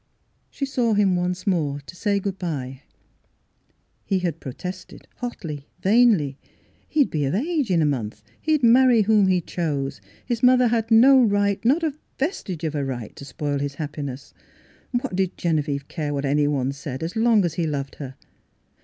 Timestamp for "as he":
17.45-17.67